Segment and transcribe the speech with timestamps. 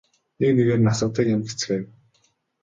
[0.39, 1.85] Нэг нэгээр нь асгадаг юм гэцгээв.